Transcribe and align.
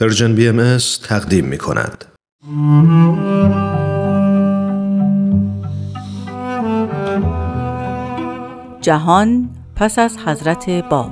پرژن 0.00 0.34
بی 0.34 0.48
ام 0.48 0.78
تقدیم 1.02 1.44
می 1.44 1.58
کند. 1.58 2.04
جهان 8.80 9.48
پس 9.76 9.98
از 9.98 10.18
حضرت 10.18 10.70
باب 10.70 11.10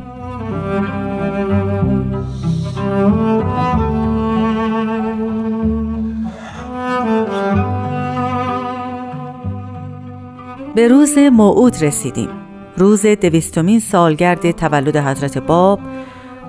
به 10.75 10.89
روز 10.89 11.19
موعود 11.19 11.83
رسیدیم 11.83 12.29
روز 12.77 13.07
دویستمین 13.07 13.81
سالگرد 13.81 14.51
تولد 14.51 14.97
حضرت 14.97 15.39
باب 15.39 15.81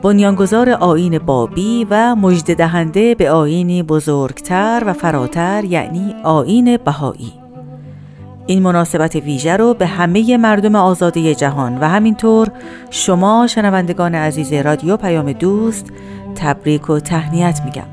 بنیانگذار 0.02 0.70
آین 0.70 1.20
بابی 1.20 1.88
و 1.90 2.16
مجد 2.16 2.56
دهنده 2.56 3.16
به 3.16 3.32
آینی 3.32 3.84
بزرگتر 3.84 4.84
و 4.86 4.94
فراتر 4.94 5.64
یعنی 5.64 6.16
آین 6.24 6.78
بهایی. 6.78 7.34
این 8.46 8.62
مناسبت 8.62 9.16
ویژه 9.16 9.58
رو 9.58 9.74
به 9.74 9.86
همه 9.86 10.38
مردم 10.38 10.76
آزاده 10.76 11.36
جهان 11.36 11.78
و 11.78 11.90
همینطور 11.90 12.48
شما 12.90 13.48
شنوندگان 13.48 14.16
عزیز 14.16 14.54
رادیو 14.54 14.98
پیام 14.98 15.32
دوست 15.32 15.86
تبریک 16.36 16.90
و 16.90 17.00
تهنیت 17.00 17.62
میگم. 17.66 17.88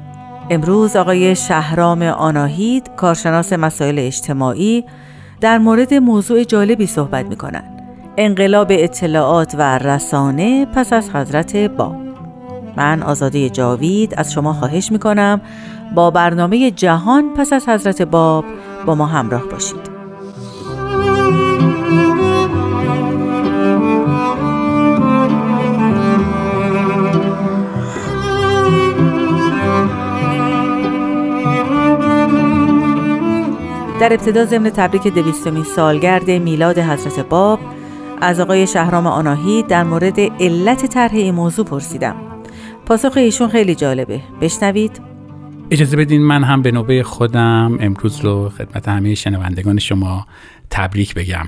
امروز 0.50 0.96
آقای 0.96 1.36
شهرام 1.36 2.02
آناهید 2.02 2.90
کارشناس 2.96 3.52
مسائل 3.52 3.98
اجتماعی 3.98 4.84
در 5.40 5.58
مورد 5.58 5.94
موضوع 5.94 6.44
جالبی 6.44 6.86
صحبت 6.86 7.26
می‌کنن 7.26 7.71
انقلاب 8.16 8.66
اطلاعات 8.70 9.54
و 9.58 9.78
رسانه 9.78 10.66
پس 10.66 10.92
از 10.92 11.10
حضرت 11.10 11.56
باب 11.56 11.96
من 12.76 13.02
آزاده 13.02 13.50
جاوید 13.50 14.14
از 14.16 14.32
شما 14.32 14.52
خواهش 14.52 14.92
می‌کنم 14.92 15.40
با 15.94 16.10
برنامه 16.10 16.70
جهان 16.70 17.34
پس 17.34 17.52
از 17.52 17.68
حضرت 17.68 18.02
باب 18.02 18.44
با 18.86 18.94
ما 18.94 19.06
همراه 19.06 19.42
باشید. 19.48 19.92
در 34.00 34.12
ابتدا 34.12 34.44
ضمن 34.44 34.70
تبریک 34.70 35.08
دویستمین 35.08 35.64
سالگرد 35.64 36.30
میلاد 36.30 36.78
حضرت 36.78 37.20
باب 37.28 37.58
از 38.22 38.40
آقای 38.40 38.66
شهرام 38.66 39.06
آناهی 39.06 39.62
در 39.62 39.84
مورد 39.84 40.20
علت 40.20 40.86
طرح 40.86 41.14
این 41.14 41.34
موضوع 41.34 41.64
پرسیدم. 41.64 42.16
پاسخ 42.86 43.16
ایشون 43.16 43.48
خیلی 43.48 43.74
جالبه. 43.74 44.20
بشنوید. 44.40 45.00
اجازه 45.70 45.96
بدین 45.96 46.22
من 46.22 46.44
هم 46.44 46.62
به 46.62 46.70
نوبه 46.70 47.02
خودم 47.02 47.78
امروز 47.80 48.20
رو 48.20 48.48
خدمت 48.48 48.88
همه 48.88 49.14
شنوندگان 49.14 49.78
شما 49.78 50.26
تبریک 50.70 51.14
بگم. 51.14 51.46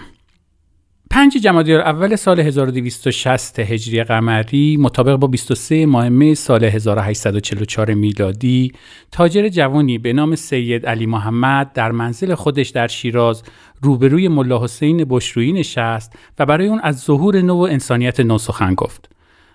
پنج 1.15 1.33
جمادی 1.37 1.75
اول 1.75 2.17
سال 2.17 2.41
1260 2.41 3.59
هجری 3.59 4.05
قمری 4.05 4.77
مطابق 4.77 5.17
با 5.17 5.27
23 5.27 5.87
ماه 5.87 6.09
می 6.09 6.35
سال 6.35 6.65
1844 6.65 7.95
میلادی 7.95 8.73
تاجر 9.13 9.49
جوانی 9.49 9.99
به 9.99 10.13
نام 10.13 10.35
سید 10.35 10.87
علی 10.87 11.07
محمد 11.07 11.73
در 11.73 11.93
منزل 11.93 12.35
خودش 12.35 12.69
در 12.69 12.87
شیراز 12.87 13.43
روبروی 13.83 14.29
ملا 14.29 14.65
حسین 14.65 15.05
بشرویی 15.09 15.53
نشست 15.53 16.13
و 16.39 16.47
برای 16.47 16.67
اون 16.67 16.81
از 16.83 17.01
ظهور 17.01 17.41
نو 17.43 17.55
و 17.55 17.61
انسانیت 17.61 18.21
نو 18.21 18.39
سخن 18.39 18.75
گفت. 18.75 19.11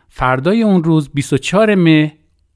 فردای 0.09 0.63
اون 0.63 0.83
روز 0.83 1.09
24 1.13 1.75
مه 1.75 2.13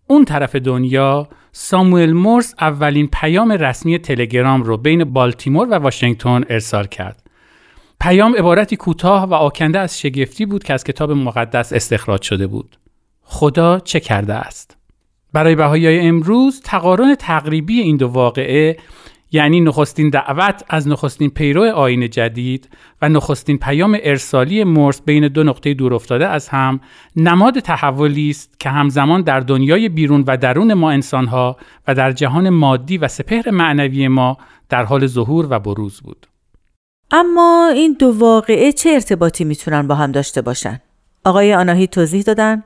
اون 0.07 0.25
طرف 0.25 0.55
دنیا 0.55 1.29
ساموئل 1.51 2.13
مورس 2.13 2.53
اولین 2.61 3.09
پیام 3.13 3.51
رسمی 3.51 3.99
تلگرام 3.99 4.63
رو 4.63 4.77
بین 4.77 5.03
بالتیمور 5.03 5.67
و 5.71 5.73
واشنگتن 5.73 6.43
ارسال 6.49 6.87
کرد. 6.87 7.22
پیام 8.03 8.35
عبارتی 8.35 8.75
کوتاه 8.75 9.23
و 9.23 9.33
آکنده 9.33 9.79
از 9.79 9.99
شگفتی 9.99 10.45
بود 10.45 10.63
که 10.63 10.73
از 10.73 10.83
کتاب 10.83 11.11
مقدس 11.11 11.73
استخراج 11.73 12.21
شده 12.21 12.47
بود. 12.47 12.77
خدا 13.21 13.79
چه 13.79 13.99
کرده 13.99 14.33
است؟ 14.33 14.77
برای 15.33 15.55
بهایی 15.55 15.99
امروز 15.99 16.61
تقارن 16.61 17.15
تقریبی 17.15 17.79
این 17.79 17.97
دو 17.97 18.07
واقعه 18.07 18.77
یعنی 19.31 19.61
نخستین 19.61 20.09
دعوت 20.09 20.63
از 20.69 20.87
نخستین 20.87 21.29
پیرو 21.29 21.63
آین 21.63 22.09
جدید 22.09 22.69
و 23.01 23.09
نخستین 23.09 23.57
پیام 23.57 23.97
ارسالی 24.03 24.63
مرس 24.63 25.01
بین 25.01 25.27
دو 25.27 25.43
نقطه 25.43 25.73
دور 25.73 25.93
افتاده 25.93 26.27
از 26.27 26.49
هم 26.49 26.79
نماد 27.15 27.59
تحولی 27.59 28.29
است 28.29 28.59
که 28.59 28.69
همزمان 28.69 29.21
در 29.21 29.39
دنیای 29.39 29.89
بیرون 29.89 30.23
و 30.27 30.37
درون 30.37 30.73
ما 30.73 30.91
انسانها 30.91 31.57
و 31.87 31.95
در 31.95 32.11
جهان 32.11 32.49
مادی 32.49 32.97
و 32.97 33.07
سپهر 33.07 33.51
معنوی 33.51 34.07
ما 34.07 34.37
در 34.69 34.83
حال 34.83 35.07
ظهور 35.07 35.47
و 35.49 35.59
بروز 35.59 36.01
بود. 36.01 36.27
اما 37.11 37.71
این 37.75 37.95
دو 37.99 38.13
واقعه 38.17 38.71
چه 38.71 38.89
ارتباطی 38.89 39.43
می‌تونن 39.43 39.87
با 39.87 39.95
هم 39.95 40.11
داشته 40.11 40.41
باشن؟ 40.41 40.81
آقای 41.25 41.53
آناهی 41.53 41.87
توضیح 41.87 42.21
دادن؟ 42.21 42.63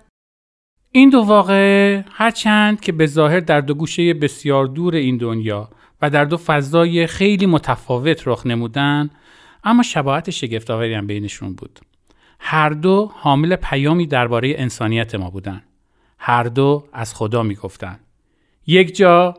این 0.92 1.10
دو 1.10 1.22
واقعه 1.22 2.06
هرچند 2.12 2.80
که 2.80 2.92
به 2.92 3.06
ظاهر 3.06 3.40
در 3.40 3.62
دو 3.62 3.74
گوشه 3.74 4.14
بسیار 4.14 4.66
دور 4.66 4.96
این 4.96 5.18
دنیا 5.18 5.70
و 6.02 6.10
در 6.10 6.26
دو 6.26 6.38
فضای 6.38 7.08
خیلی 7.08 7.46
متفاوت 7.46 8.28
رخ 8.28 8.46
نمودن 8.46 9.10
اما 9.64 9.84
شباهت 9.84 10.30
شگفتآوری 10.30 10.94
هم 10.94 11.08
بینشون 11.08 11.54
بود. 11.54 11.80
هر 12.40 12.70
دو 12.70 13.12
حامل 13.14 13.56
پیامی 13.56 14.08
درباره 14.08 14.54
انسانیت 14.58 15.16
ما 15.16 15.30
بودن. 15.30 15.64
هر 16.20 16.44
دو 16.44 16.88
از 16.94 17.16
خدا 17.16 17.44
می‌گفتن. 17.44 18.00
یک 18.68 18.96
جا 18.96 19.34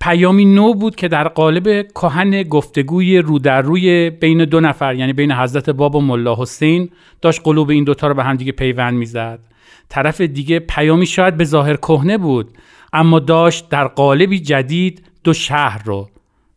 پیامی 0.00 0.44
نو 0.44 0.74
بود 0.74 0.96
که 0.96 1.08
در 1.08 1.28
قالب 1.28 1.88
کهن 1.88 2.42
گفتگوی 2.42 3.18
رو 3.18 3.38
در 3.38 3.62
روی 3.62 4.10
بین 4.10 4.44
دو 4.44 4.60
نفر 4.60 4.94
یعنی 4.94 5.12
بین 5.12 5.32
حضرت 5.32 5.70
باب 5.70 5.94
و 5.94 6.00
ملا 6.00 6.36
حسین 6.38 6.90
داشت 7.20 7.40
قلوب 7.44 7.70
این 7.70 7.84
دوتا 7.84 8.06
رو 8.06 8.14
به 8.14 8.24
هم 8.24 8.36
دیگه 8.36 8.52
پیوند 8.52 8.94
می‌زد. 8.94 9.40
طرف 9.88 10.20
دیگه 10.20 10.58
پیامی 10.58 11.06
شاید 11.06 11.36
به 11.36 11.44
ظاهر 11.44 11.76
کهنه 11.76 12.18
بود 12.18 12.50
اما 12.92 13.18
داشت 13.18 13.68
در 13.68 13.86
قالبی 13.86 14.40
جدید 14.40 15.02
دو 15.24 15.32
شهر 15.32 15.82
رو 15.84 16.08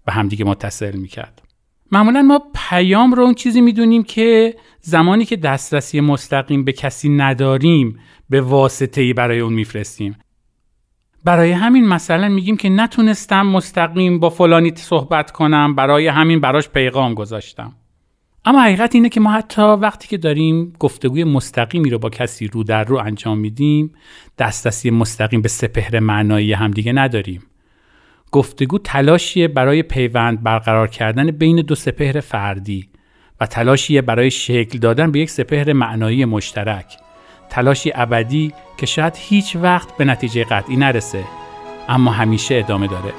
به 0.05 0.11
همدیگه 0.11 0.45
متصل 0.45 0.95
می‌کرد. 0.97 1.41
معمولا 1.91 2.21
ما 2.21 2.41
پیام 2.69 3.13
رو 3.13 3.23
اون 3.23 3.33
چیزی 3.33 3.61
می‌دونیم 3.61 4.03
که 4.03 4.55
زمانی 4.81 5.25
که 5.25 5.35
دسترسی 5.35 6.01
مستقیم 6.01 6.63
به 6.63 6.71
کسی 6.71 7.09
نداریم 7.09 7.99
به 8.29 8.41
واسطه 8.41 9.01
ای 9.01 9.13
برای 9.13 9.39
اون 9.39 9.53
میفرستیم. 9.53 10.15
برای 11.23 11.51
همین 11.51 11.87
مثلا 11.87 12.29
میگیم 12.29 12.57
که 12.57 12.69
نتونستم 12.69 13.47
مستقیم 13.47 14.19
با 14.19 14.29
فلانی 14.29 14.73
صحبت 14.75 15.31
کنم 15.31 15.75
برای 15.75 16.07
همین 16.07 16.39
براش 16.39 16.69
پیغام 16.69 17.13
گذاشتم. 17.13 17.73
اما 18.45 18.61
حقیقت 18.61 18.95
اینه 18.95 19.09
که 19.09 19.19
ما 19.19 19.31
حتی 19.31 19.61
وقتی 19.61 20.07
که 20.07 20.17
داریم 20.17 20.73
گفتگوی 20.79 21.23
مستقیمی 21.23 21.89
رو 21.89 21.99
با 21.99 22.09
کسی 22.09 22.47
رو 22.47 22.63
در 22.63 22.83
رو 22.83 22.97
انجام 22.97 23.37
میدیم 23.37 23.93
دسترسی 24.37 24.89
مستقیم 24.89 25.41
به 25.41 25.49
سپهر 25.49 25.99
معنایی 25.99 26.53
همدیگه 26.53 26.93
نداریم. 26.93 27.43
گفتگو 28.31 28.77
تلاشیه 28.77 29.47
برای 29.47 29.83
پیوند 29.83 30.43
برقرار 30.43 30.87
کردن 30.87 31.31
بین 31.31 31.55
دو 31.55 31.75
سپهر 31.75 32.19
فردی 32.19 32.89
و 33.41 33.45
تلاشیه 33.45 34.01
برای 34.01 34.31
شکل 34.31 34.79
دادن 34.79 35.11
به 35.11 35.19
یک 35.19 35.29
سپهر 35.29 35.73
معنایی 35.73 36.25
مشترک. 36.25 36.97
تلاشی 37.51 37.91
ابدی 37.95 38.53
که 38.77 38.85
شاید 38.85 39.13
هیچ 39.17 39.55
وقت 39.55 39.97
به 39.97 40.05
نتیجه 40.05 40.43
قطعی 40.43 40.75
نرسه 40.75 41.23
اما 41.89 42.11
همیشه 42.11 42.55
ادامه 42.55 42.87
داره. 42.87 43.13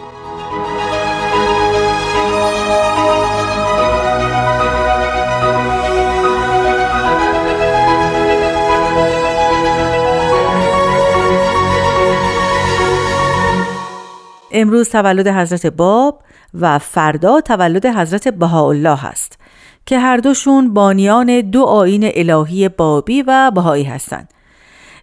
امروز 14.54 14.89
تولد 14.89 15.28
حضرت 15.28 15.66
باب 15.66 16.22
و 16.54 16.78
فردا 16.78 17.41
تولد 17.41 17.86
حضرت 17.86 18.28
بهاءالله 18.28 19.07
است. 19.07 19.41
که 19.87 19.99
هر 19.99 20.17
دوشون 20.17 20.75
بانیان 20.75 21.41
دو 21.41 21.63
آین 21.63 22.11
الهی 22.15 22.69
بابی 22.69 23.23
و 23.23 23.51
بهایی 23.55 23.84
هستند. 23.84 24.29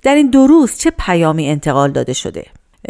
در 0.03 0.15
این 0.15 0.29
دو 0.29 0.47
روز 0.47 0.77
چه 0.77 0.91
پیامی 0.99 1.49
انتقال 1.49 1.91
داده 1.91 2.13
شده؟ 2.13 2.45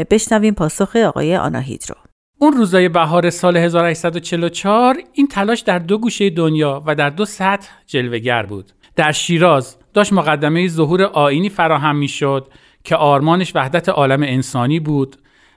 بشنویم 0.10 0.54
پاسخ 0.54 0.96
آقای 0.96 1.36
آناهید 1.36 1.86
رو. 1.90 1.96
اون 2.40 2.54
روزای 2.54 2.90
بهار 2.90 3.30
سال 3.30 3.58
1844 3.58 4.98
این 5.14 5.28
تلاش 5.28 5.60
در 5.60 5.80
دو 5.80 5.98
گوشه 5.98 6.30
دنیا 6.30 6.84
و 6.86 6.96
در 6.96 7.10
دو 7.10 7.26
سطح 7.26 7.70
جلوگر 7.88 8.44
بود. 8.46 8.72
در 8.96 9.12
شیراز 9.12 9.78
داشت 9.94 10.14
مقدمه 10.14 10.68
ظهور 10.68 11.04
آینی 11.04 11.50
فراهم 11.50 11.96
می‌شد 11.96 12.48
که 12.84 12.96
آرمانش 12.96 13.56
وحدت 13.56 13.90
عالم 13.90 14.24
انسانی 14.24 14.80
بود 14.80 15.16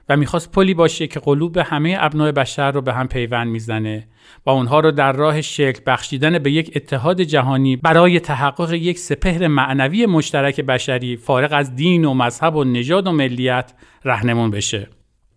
و 0.09 0.17
می‌خواست 0.17 0.51
پلی 0.51 0.73
باشه 0.73 1.07
که 1.07 1.19
قلوب 1.19 1.57
همه 1.57 1.97
ابنای 1.99 2.31
بشر 2.31 2.71
رو 2.71 2.81
به 2.81 2.93
هم 2.93 3.07
پیوند 3.07 3.47
می‌زنه 3.47 4.07
و 4.45 4.49
اونها 4.49 4.79
رو 4.79 4.91
در 4.91 5.11
راه 5.11 5.41
شکل 5.41 5.81
بخشیدن 5.85 6.39
به 6.39 6.51
یک 6.51 6.71
اتحاد 6.75 7.21
جهانی 7.21 7.75
برای 7.75 8.19
تحقق 8.19 8.73
یک 8.73 8.99
سپهر 8.99 9.47
معنوی 9.47 10.05
مشترک 10.05 10.61
بشری 10.61 11.17
فارغ 11.17 11.53
از 11.53 11.75
دین 11.75 12.05
و 12.05 12.13
مذهب 12.13 12.55
و 12.55 12.63
نژاد 12.63 13.07
و 13.07 13.11
ملیت 13.11 13.73
رهنمون 14.05 14.51
بشه. 14.51 14.87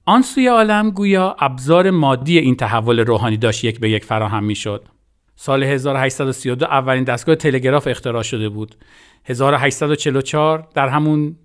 آن 0.04 0.22
سوی 0.22 0.46
عالم 0.46 0.90
گویا 0.90 1.36
ابزار 1.40 1.90
مادی 1.90 2.38
این 2.38 2.56
تحول 2.56 3.00
روحانی 3.00 3.36
داشت 3.36 3.64
یک 3.64 3.80
به 3.80 3.90
یک 3.90 4.04
فراهم 4.04 4.44
می‌شد. 4.44 4.88
سال 5.36 5.62
1832 5.62 6.66
اولین 6.66 7.04
دستگاه 7.04 7.34
تلگراف 7.34 7.86
اختراع 7.86 8.22
شده 8.22 8.48
بود. 8.48 8.74
1844 9.24 10.68
در 10.74 10.88
همون 10.88 11.36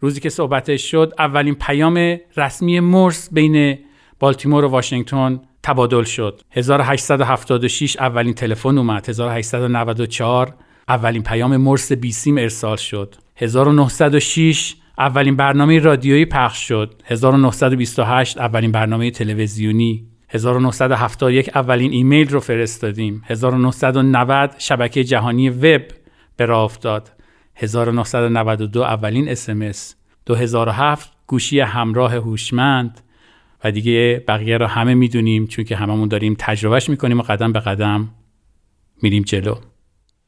روزی 0.00 0.20
که 0.20 0.28
صحبتش 0.28 0.90
شد 0.90 1.12
اولین 1.18 1.54
پیام 1.54 2.16
رسمی 2.36 2.80
مرس 2.80 3.28
بین 3.32 3.78
بالتیمور 4.18 4.64
و 4.64 4.68
واشنگتن 4.68 5.40
تبادل 5.62 6.04
شد. 6.04 6.40
1876 6.50 7.96
اولین 7.96 8.34
تلفن 8.34 8.78
اومد. 8.78 9.08
1894 9.08 10.54
اولین 10.88 11.22
پیام 11.22 11.56
مرس 11.56 11.92
بیسیم 11.92 12.38
ارسال 12.38 12.76
شد. 12.76 13.14
1906 13.36 14.74
اولین 14.98 15.36
برنامه 15.36 15.78
رادیویی 15.78 16.24
پخش 16.24 16.68
شد. 16.68 17.02
1928 17.04 18.38
اولین 18.38 18.72
برنامه 18.72 19.10
تلویزیونی. 19.10 20.06
1971 20.28 21.56
اولین 21.56 21.92
ایمیل 21.92 22.28
رو 22.28 22.40
فرستادیم. 22.40 23.22
1990 23.26 24.50
شبکه 24.58 25.04
جهانی 25.04 25.50
وب 25.50 25.82
به 26.36 26.46
راه 26.46 26.64
افتاد. 26.64 27.10
1992 27.60 28.82
اولین 28.82 29.28
اسمس 29.28 29.94
2007 30.26 31.12
گوشی 31.26 31.60
همراه 31.60 32.14
هوشمند 32.14 33.00
و 33.64 33.70
دیگه 33.70 34.24
بقیه 34.28 34.58
رو 34.58 34.66
همه 34.66 34.94
می‌دونیم 34.94 35.46
چون 35.46 35.64
که 35.64 35.76
هممون 35.76 36.08
داریم 36.08 36.36
تجربهش 36.38 36.88
می‌کنیم 36.88 37.18
و 37.18 37.22
قدم 37.22 37.52
به 37.52 37.60
قدم 37.60 38.08
میریم 39.02 39.22
جلو. 39.22 39.54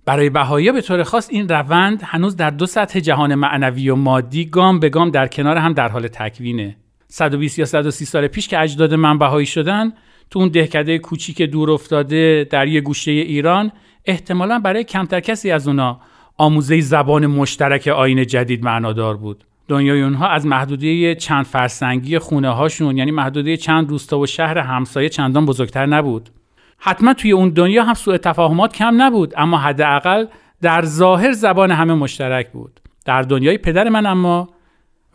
برای 0.04 0.30
بهایی 0.30 0.72
به 0.72 0.80
طور 0.80 1.02
خاص 1.02 1.28
این 1.30 1.48
روند 1.48 2.02
هنوز 2.04 2.36
در 2.36 2.50
دو 2.50 2.66
سطح 2.66 3.00
جهان 3.00 3.34
معنوی 3.34 3.90
و 3.90 3.96
مادی 3.96 4.44
گام 4.44 4.80
به 4.80 4.88
گام 4.88 5.10
در 5.10 5.26
کنار 5.26 5.56
هم 5.56 5.72
در 5.72 5.88
حال 5.88 6.08
تکوینه. 6.08 6.76
120 7.08 7.58
یا 7.58 7.64
130 7.64 8.04
سال 8.04 8.26
پیش 8.26 8.48
که 8.48 8.60
اجداد 8.60 8.94
من 8.94 9.18
بهایی 9.18 9.46
شدن 9.46 9.92
تو 10.30 10.38
اون 10.38 10.48
دهکده 10.48 10.98
کوچیک 10.98 11.42
دور 11.42 11.70
افتاده 11.70 12.46
در 12.50 12.68
یه 12.68 12.80
گوشه 12.80 13.10
ایران 13.10 13.72
احتمالا 14.04 14.58
برای 14.58 14.84
کمتر 14.84 15.20
کسی 15.20 15.50
از 15.50 15.68
اونا 15.68 16.00
آموزه 16.42 16.80
زبان 16.80 17.26
مشترک 17.26 17.88
آین 17.88 18.26
جدید 18.26 18.64
معنادار 18.64 19.16
بود. 19.16 19.44
دنیای 19.68 20.02
اونها 20.02 20.28
از 20.28 20.46
محدوده 20.46 21.14
چند 21.14 21.44
فرسنگی 21.44 22.18
خونه 22.18 22.48
هاشون 22.48 22.96
یعنی 22.96 23.10
محدوده 23.10 23.56
چند 23.56 23.90
روستا 23.90 24.18
و 24.18 24.26
شهر 24.26 24.58
همسایه 24.58 25.08
چندان 25.08 25.46
بزرگتر 25.46 25.86
نبود. 25.86 26.30
حتما 26.78 27.14
توی 27.14 27.32
اون 27.32 27.48
دنیا 27.48 27.84
هم 27.84 27.94
سوء 27.94 28.16
تفاهمات 28.16 28.72
کم 28.72 29.02
نبود 29.02 29.34
اما 29.36 29.58
حداقل 29.58 30.26
در 30.62 30.84
ظاهر 30.84 31.32
زبان 31.32 31.70
همه 31.70 31.94
مشترک 31.94 32.50
بود. 32.50 32.80
در 33.04 33.22
دنیای 33.22 33.58
پدر 33.58 33.88
من 33.88 34.06
اما 34.06 34.48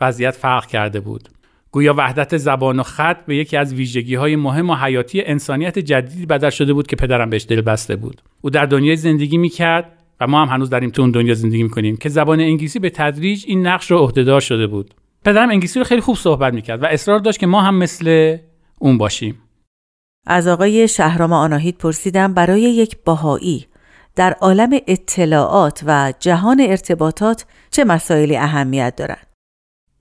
وضعیت 0.00 0.34
فرق 0.34 0.66
کرده 0.66 1.00
بود. 1.00 1.28
گویا 1.72 1.94
وحدت 1.94 2.36
زبان 2.36 2.80
و 2.80 2.82
خط 2.82 3.26
به 3.26 3.36
یکی 3.36 3.56
از 3.56 3.74
ویژگی 3.74 4.14
های 4.14 4.36
مهم 4.36 4.70
و 4.70 4.74
حیاتی 4.74 5.22
انسانیت 5.22 5.78
جدیدی 5.78 6.26
بدل 6.26 6.50
شده 6.50 6.72
بود 6.72 6.86
که 6.86 6.96
پدرم 6.96 7.30
بهش 7.30 7.46
دل 7.48 7.60
بسته 7.60 7.96
بود. 7.96 8.22
او 8.40 8.50
در 8.50 8.66
دنیای 8.66 8.96
زندگی 8.96 9.38
می‌کرد 9.38 9.97
و 10.20 10.26
ما 10.26 10.42
هم 10.42 10.48
هنوز 10.54 10.70
داریم 10.70 10.90
تو 10.90 11.02
اون 11.02 11.10
دنیا 11.10 11.34
زندگی 11.34 11.62
می‌کنیم 11.62 11.96
که 11.96 12.08
زبان 12.08 12.40
انگلیسی 12.40 12.78
به 12.78 12.90
تدریج 12.90 13.44
این 13.46 13.66
نقش 13.66 13.90
رو 13.90 13.98
عهدهدار 13.98 14.40
شده 14.40 14.66
بود. 14.66 14.94
پدرم 15.24 15.50
انگلیسی 15.50 15.78
رو 15.78 15.84
خیلی 15.84 16.00
خوب 16.00 16.16
صحبت 16.16 16.54
می‌کرد 16.54 16.82
و 16.82 16.86
اصرار 16.86 17.18
داشت 17.18 17.38
که 17.38 17.46
ما 17.46 17.62
هم 17.62 17.74
مثل 17.74 18.36
اون 18.78 18.98
باشیم. 18.98 19.42
از 20.26 20.48
آقای 20.48 20.88
شهرام 20.88 21.32
آناهید 21.32 21.78
پرسیدم 21.78 22.34
برای 22.34 22.60
یک 22.60 22.96
باهایی 23.04 23.66
در 24.16 24.32
عالم 24.32 24.70
اطلاعات 24.86 25.82
و 25.86 26.12
جهان 26.20 26.60
ارتباطات 26.60 27.46
چه 27.70 27.84
مسائلی 27.84 28.36
اهمیت 28.36 28.96
دارند 28.96 29.26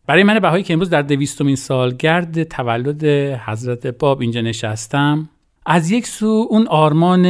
برای 0.08 0.24
من 0.24 0.40
بهایی 0.40 0.64
که 0.64 0.74
امروز 0.74 0.90
در 0.90 1.02
دویستمین 1.02 1.56
سالگرد 1.56 2.44
تولد 2.44 3.04
حضرت 3.46 3.88
باب 3.88 4.22
اینجا 4.22 4.42
نشستم 4.42 5.30
از 5.66 5.92
یک 5.92 6.08
سو 6.08 6.48
اون 6.50 6.68
آرمان 6.68 7.24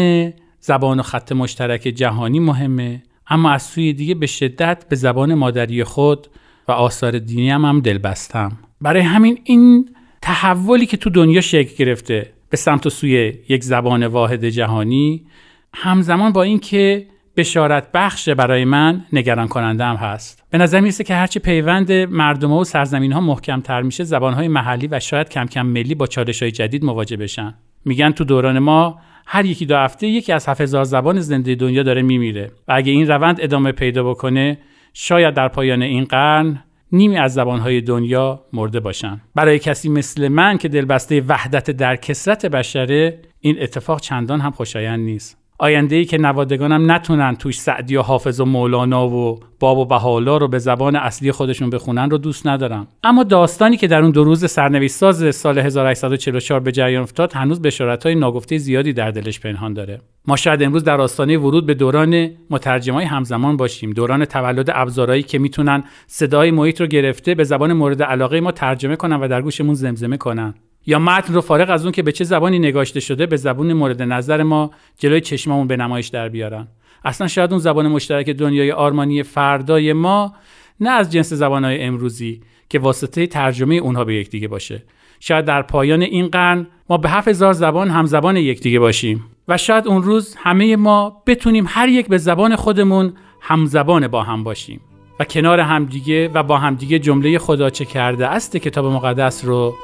زبان 0.67 0.99
و 0.99 1.03
خط 1.03 1.31
مشترک 1.31 1.81
جهانی 1.81 2.39
مهمه 2.39 3.03
اما 3.27 3.51
از 3.51 3.63
سوی 3.63 3.93
دیگه 3.93 4.15
به 4.15 4.27
شدت 4.27 4.85
به 4.89 4.95
زبان 4.95 5.33
مادری 5.33 5.83
خود 5.83 6.27
و 6.67 6.71
آثار 6.71 7.19
دینی 7.19 7.49
هم, 7.49 7.65
هم 7.65 7.79
دل 7.79 7.97
بستم 7.97 8.51
برای 8.81 9.01
همین 9.01 9.39
این 9.43 9.89
تحولی 10.21 10.85
که 10.85 10.97
تو 10.97 11.09
دنیا 11.09 11.41
شکل 11.41 11.75
گرفته 11.75 12.33
به 12.49 12.57
سمت 12.57 12.85
و 12.85 12.89
سوی 12.89 13.33
یک 13.49 13.63
زبان 13.63 14.07
واحد 14.07 14.45
جهانی 14.45 15.25
همزمان 15.73 16.31
با 16.31 16.43
اینکه 16.43 17.07
بشارت 17.37 17.91
بخش 17.93 18.29
برای 18.29 18.65
من 18.65 19.05
نگران 19.13 19.47
کننده 19.47 19.85
هم 19.85 19.95
هست. 19.95 20.43
به 20.49 20.57
نظر 20.57 20.79
می‌رسه 20.79 21.03
که 21.03 21.15
هرچی 21.15 21.39
پیوند 21.39 21.91
مردم 21.91 22.51
و 22.51 22.63
سرزمین 22.63 23.11
ها 23.11 23.21
محکم 23.21 23.61
تر 23.61 23.81
میشه 23.81 24.03
زبان 24.03 24.33
های 24.33 24.47
محلی 24.47 24.87
و 24.87 24.99
شاید 24.99 25.29
کم 25.29 25.45
کم 25.45 25.65
ملی 25.65 25.95
با 25.95 26.07
چالش 26.07 26.41
های 26.41 26.51
جدید 26.51 26.83
مواجه 26.83 27.17
بشن. 27.17 27.53
میگن 27.87 28.11
تو 28.11 28.23
دوران 28.23 28.59
ما 28.59 28.99
هر 29.25 29.45
یکی 29.45 29.65
دو 29.65 29.75
هفته 29.75 30.07
یکی 30.07 30.33
از 30.33 30.49
7000 30.49 30.83
زبان 30.83 31.19
زنده 31.19 31.55
دنیا 31.55 31.83
داره 31.83 32.01
میمیره. 32.01 32.51
و 32.67 32.73
اگه 32.75 32.91
این 32.91 33.07
روند 33.07 33.37
ادامه 33.41 33.71
پیدا 33.71 34.03
بکنه 34.03 34.57
شاید 34.93 35.33
در 35.33 35.47
پایان 35.47 35.81
این 35.81 36.03
قرن 36.03 36.63
نیمی 36.91 37.17
از 37.17 37.33
زبانهای 37.33 37.81
دنیا 37.81 38.45
مرده 38.53 38.79
باشن. 38.79 39.21
برای 39.35 39.59
کسی 39.59 39.89
مثل 39.89 40.27
من 40.27 40.57
که 40.57 40.67
دلبسته 40.67 41.21
وحدت 41.21 41.71
در 41.71 41.95
کسرت 41.95 42.45
بشره 42.45 43.21
این 43.39 43.61
اتفاق 43.61 44.01
چندان 44.01 44.41
هم 44.41 44.51
خوشایند 44.51 44.99
نیست. 44.99 45.46
آینده 45.59 45.95
ای 45.95 46.05
که 46.05 46.17
نوادگانم 46.17 46.91
نتونن 46.91 47.35
توش 47.35 47.59
سعدی 47.59 47.95
و 47.95 48.01
حافظ 48.01 48.39
و 48.39 48.45
مولانا 48.45 49.09
و 49.09 49.39
باب 49.59 49.77
و 49.77 49.85
بهالا 49.85 50.37
رو 50.37 50.47
به 50.47 50.59
زبان 50.59 50.95
اصلی 50.95 51.31
خودشون 51.31 51.69
بخونن 51.69 52.09
رو 52.09 52.17
دوست 52.17 52.47
ندارم. 52.47 52.87
اما 53.03 53.23
داستانی 53.23 53.77
که 53.77 53.87
در 53.87 54.01
اون 54.01 54.11
دو 54.11 54.23
روز 54.23 54.51
سرنوشت 54.51 54.93
ساز 54.93 55.35
سال 55.35 55.59
1844 55.59 56.59
به 56.59 56.71
جریان 56.71 57.03
افتاد 57.03 57.33
هنوز 57.33 57.61
بشارت‌های 57.61 58.15
ناگفته 58.15 58.57
زیادی 58.57 58.93
در 58.93 59.11
دلش 59.11 59.39
پنهان 59.39 59.73
داره. 59.73 60.01
ما 60.27 60.35
شاید 60.35 60.63
امروز 60.63 60.83
در 60.83 61.01
آستانه 61.01 61.37
ورود 61.37 61.65
به 61.65 61.73
دوران 61.73 62.29
مترجمای 62.49 63.05
همزمان 63.05 63.57
باشیم. 63.57 63.91
دوران 63.91 64.25
تولد 64.25 64.69
ابزارهایی 64.73 65.23
که 65.23 65.39
می‌تونن 65.39 65.83
صدای 66.07 66.51
محیط 66.51 66.81
رو 66.81 66.87
گرفته 66.87 67.35
به 67.35 67.43
زبان 67.43 67.73
مورد 67.73 68.03
علاقه 68.03 68.41
ما 68.41 68.51
ترجمه 68.51 68.95
کنن 68.95 69.15
و 69.15 69.27
در 69.27 69.41
گوشمون 69.41 69.73
زمزمه 69.73 70.17
کنن. 70.17 70.53
یا 70.87 70.99
متن 70.99 71.33
رو 71.33 71.41
فارغ 71.41 71.69
از 71.69 71.83
اون 71.83 71.91
که 71.91 72.03
به 72.03 72.11
چه 72.11 72.23
زبانی 72.23 72.59
نگاشته 72.59 72.99
شده 72.99 73.25
به 73.25 73.37
زبون 73.37 73.73
مورد 73.73 74.01
نظر 74.01 74.43
ما 74.43 74.71
جلوی 74.97 75.21
چشممون 75.21 75.67
به 75.67 75.77
نمایش 75.77 76.07
در 76.07 76.29
بیارن. 76.29 76.67
اصلا 77.05 77.27
شاید 77.27 77.51
اون 77.51 77.59
زبان 77.59 77.87
مشترک 77.87 78.29
دنیای 78.29 78.71
آرمانی 78.71 79.23
فردای 79.23 79.93
ما 79.93 80.35
نه 80.79 80.89
از 80.89 81.11
جنس 81.11 81.33
زبانهای 81.33 81.83
امروزی 81.83 82.41
که 82.69 82.79
واسطه 82.79 83.27
ترجمه 83.27 83.75
اونها 83.75 84.03
به 84.03 84.15
یکدیگه 84.15 84.47
باشه. 84.47 84.83
شاید 85.19 85.45
در 85.45 85.61
پایان 85.61 86.01
این 86.01 86.27
قرن 86.27 86.67
ما 86.89 86.97
به 86.97 87.09
هفت 87.09 87.27
هزار 87.27 87.53
زبان 87.53 87.89
هم 87.89 88.05
زبان 88.05 88.37
یکدیگه 88.37 88.79
باشیم 88.79 89.25
و 89.47 89.57
شاید 89.57 89.87
اون 89.87 90.03
روز 90.03 90.35
همه 90.39 90.75
ما 90.75 91.23
بتونیم 91.25 91.65
هر 91.67 91.89
یک 91.89 92.07
به 92.07 92.17
زبان 92.17 92.55
خودمون 92.55 93.13
همزبان 93.41 94.07
با 94.07 94.23
هم 94.23 94.43
باشیم. 94.43 94.81
و 95.19 95.23
کنار 95.25 95.59
همدیگه 95.59 96.27
و 96.27 96.43
با 96.43 96.57
همدیگه 96.57 96.99
جمله 96.99 97.37
خدا 97.37 97.69
چه 97.69 97.85
کرده 97.85 98.27
است 98.27 98.57
کتاب 98.57 98.85
مقدس 98.85 99.45
رو 99.45 99.75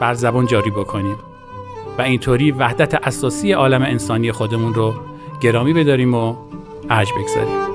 بر 0.00 0.14
زبان 0.14 0.46
جاری 0.46 0.70
بکنیم. 0.70 1.16
و 1.98 2.02
اینطوری 2.02 2.50
وحدت 2.50 2.94
اساسی 2.94 3.52
عالم 3.52 3.82
انسانی 3.82 4.32
خودمون 4.32 4.74
رو 4.74 4.94
گرامی 5.40 5.72
بداریم 5.72 6.14
و 6.14 6.36
ارج 6.90 7.08
بگذاریم. 7.18 7.72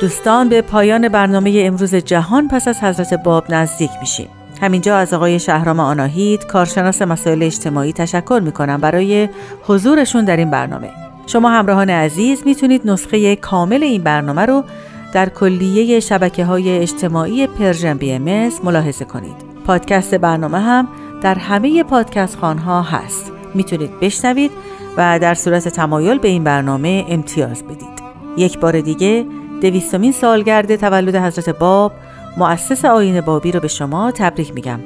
دوستان 0.00 0.48
به 0.48 0.62
پایان 0.62 1.08
برنامه 1.08 1.62
امروز 1.66 1.94
جهان 1.94 2.48
پس 2.48 2.68
از 2.68 2.80
حضرت 2.80 3.14
باب 3.14 3.44
نزدیک 3.48 3.90
میشیم. 4.00 4.28
همینجا 4.64 4.96
از 4.96 5.14
آقای 5.14 5.38
شهرام 5.38 5.80
آناهید 5.80 6.46
کارشناس 6.46 7.02
مسائل 7.02 7.42
اجتماعی 7.42 7.92
تشکر 7.92 8.40
می‌کنم 8.44 8.80
برای 8.80 9.28
حضورشون 9.62 10.24
در 10.24 10.36
این 10.36 10.50
برنامه. 10.50 10.90
شما 11.26 11.50
همراهان 11.50 11.90
عزیز 11.90 12.42
می‌تونید 12.46 12.90
نسخه 12.90 13.36
کامل 13.36 13.82
این 13.82 14.02
برنامه 14.02 14.46
رو 14.46 14.64
در 15.12 15.28
کلیه 15.28 16.00
شبکه 16.00 16.44
های 16.44 16.78
اجتماعی 16.78 17.46
Persian 17.46 17.98
BMS 17.98 18.50
ملاحظه 18.64 19.04
کنید. 19.04 19.36
پادکست 19.66 20.14
برنامه 20.14 20.60
هم 20.60 20.88
در 21.22 21.34
همه 21.34 21.82
پادکست‌خوان‌ها 21.82 22.82
هست. 22.82 23.32
می‌تونید 23.54 24.00
بشنوید 24.00 24.50
و 24.96 25.18
در 25.18 25.34
صورت 25.34 25.68
تمایل 25.68 26.18
به 26.18 26.28
این 26.28 26.44
برنامه 26.44 27.04
امتیاز 27.08 27.62
بدید. 27.62 28.02
یک 28.36 28.58
بار 28.58 28.80
دیگه 28.80 29.26
دویستمین 29.62 30.12
سالگرد 30.12 30.76
تولد 30.76 31.16
حضرت 31.16 31.58
باب 31.58 31.92
مؤسس 32.36 32.84
آین 32.84 33.20
بابی 33.20 33.52
رو 33.52 33.60
به 33.60 33.68
شما 33.68 34.10
تبریک 34.10 34.54
میگم. 34.54 34.80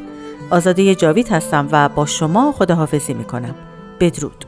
آزاده 0.50 0.95
جاوید 0.95 1.28
هستم 1.28 1.69
و 1.73 1.88
با 1.88 2.07
شما 2.07 2.52
خداحافظی 2.52 3.14
می 3.14 3.25
کنم 3.25 3.55
بدرود. 4.00 4.48